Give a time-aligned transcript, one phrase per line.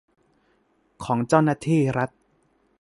[1.03, 2.09] ของเจ้าหน้าที่รัฐ